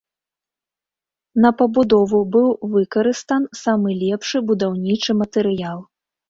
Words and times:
На 1.43 1.51
пабудову 1.59 2.21
быў 2.35 2.47
выкарыстан 2.73 3.45
самы 3.61 3.89
лепшы 4.01 4.37
будаўнічы 4.49 5.11
матэрыял. 5.21 5.79